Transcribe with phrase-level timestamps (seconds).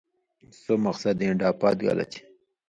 [0.61, 2.21] سو مقصد ایں ڈا پات گلہ چھی۔